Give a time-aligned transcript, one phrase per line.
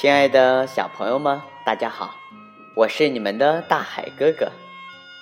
[0.00, 2.14] 亲爱的小朋友们，大家好，
[2.76, 4.52] 我是你们的大海哥哥。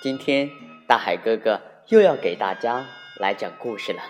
[0.03, 0.51] 今天
[0.85, 2.85] 大海哥哥又要给大家
[3.19, 4.03] 来讲故事了。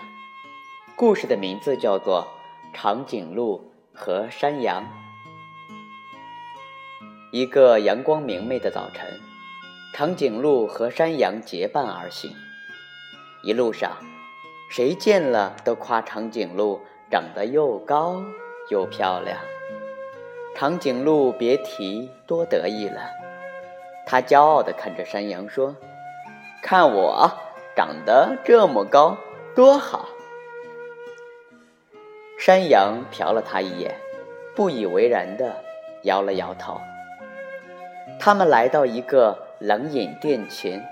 [0.94, 2.28] 故事的名字叫做
[2.76, 4.82] 《长颈鹿和山羊》。
[7.30, 9.18] 一个阳光明媚的早晨，
[9.94, 12.30] 长颈鹿和山羊结伴而行。
[13.42, 13.96] 一路上，
[14.68, 18.22] 谁见了都夸长颈鹿长得又高
[18.68, 19.38] 又漂亮。
[20.58, 23.12] 长颈鹿别提多得意了，
[24.04, 25.76] 他骄傲地看着山羊说
[26.60, 27.30] ：“看我
[27.76, 29.16] 长得这么高，
[29.54, 30.08] 多好！”
[32.36, 33.94] 山羊瞟了他一眼，
[34.56, 35.54] 不以为然地
[36.02, 36.80] 摇了摇头。
[38.18, 40.84] 他们来到一个冷饮店前，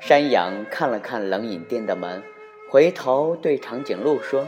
[0.00, 2.22] 山羊看了看冷饮店的门，
[2.70, 4.46] 回头对长颈鹿说：“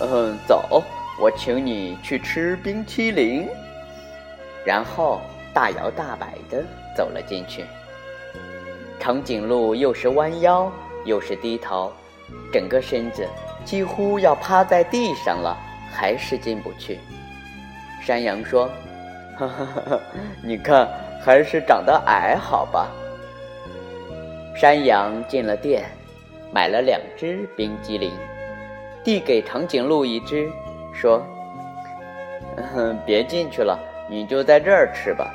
[0.00, 0.82] 嗯，走。”
[1.18, 3.48] 我请你去吃冰淇淋，
[4.66, 5.20] 然后
[5.54, 6.62] 大摇大摆地
[6.94, 7.64] 走了进去。
[9.00, 10.70] 长颈鹿又是弯腰
[11.04, 11.90] 又是低头，
[12.52, 13.26] 整个身子
[13.64, 15.56] 几乎要趴在地上了，
[15.90, 16.98] 还是进不去。
[18.02, 18.68] 山羊说
[19.38, 20.00] ：“哈哈哈，
[20.44, 20.86] 你看，
[21.24, 22.90] 还是长得矮好吧。”
[24.54, 25.84] 山羊进了店，
[26.52, 28.12] 买了两只冰激凌，
[29.02, 30.50] 递给长颈鹿一只。
[30.96, 31.22] 说
[32.56, 35.30] ：“嗯，别进去了，你就在这儿吃吧。”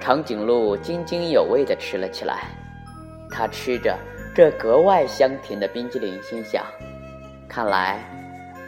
[0.00, 2.48] 长颈鹿津津有味地吃了起来。
[3.30, 3.96] 他吃着
[4.34, 6.64] 这格外香甜的冰激凌，心想
[7.48, 7.98] ：“看来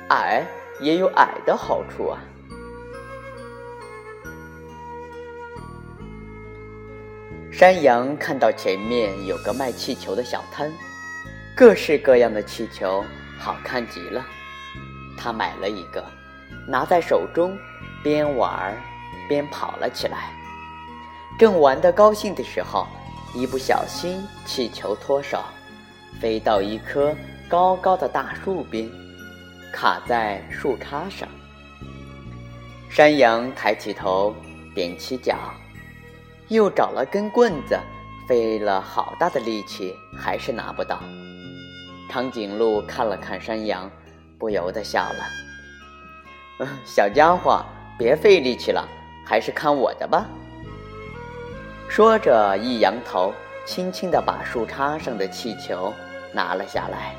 [0.08, 0.42] 矮
[0.80, 2.18] 也有矮的好处啊。”
[7.52, 10.72] 山羊看到前面有个卖气球的小摊，
[11.56, 13.04] 各式各样的气球，
[13.38, 14.24] 好看极了。
[15.16, 16.04] 他买了一个，
[16.66, 17.56] 拿在手中，
[18.02, 18.76] 边玩
[19.28, 20.30] 边跑了起来。
[21.38, 22.86] 正玩得高兴的时候，
[23.34, 25.42] 一不小心气球脱手，
[26.20, 27.14] 飞到一棵
[27.48, 28.90] 高高的大树边，
[29.72, 31.28] 卡在树杈上。
[32.88, 34.34] 山羊抬起头，
[34.74, 35.36] 踮起脚，
[36.48, 37.78] 又找了根棍子，
[38.26, 41.00] 费了好大的力气，还是拿不到。
[42.08, 43.90] 长颈鹿看了看山羊。
[44.38, 47.64] 不由得笑了，小家伙，
[47.98, 48.86] 别费力气了，
[49.24, 50.26] 还是看我的吧。
[51.88, 53.32] 说着，一扬头，
[53.64, 55.92] 轻轻地把树杈上的气球
[56.32, 57.14] 拿了下来。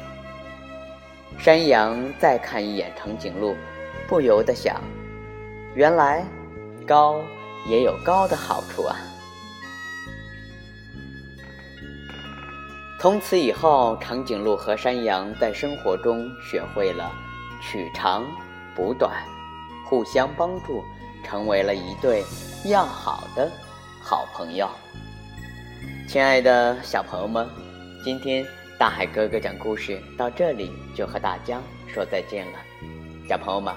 [1.39, 3.55] 山羊再看一眼长颈鹿，
[4.07, 4.79] 不由得想：
[5.73, 6.23] 原来
[6.87, 7.21] 高
[7.67, 8.95] 也有高的好处啊。
[12.99, 17.11] 从此以后，长颈鹿和山羊在生活中学会了
[17.61, 18.25] 取长
[18.75, 19.23] 补短，
[19.85, 20.83] 互相帮助，
[21.23, 22.23] 成为了一对
[22.65, 23.51] 要好的
[24.01, 24.67] 好朋友。
[26.07, 27.47] 亲爱的小朋友们，
[28.03, 28.43] 今天
[28.79, 32.59] 大海哥哥讲故事到这里就和大家说再见了。
[33.29, 33.71] 小朋友们，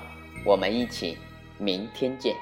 [0.47, 1.19] 我们一起
[1.59, 2.35] 明天见。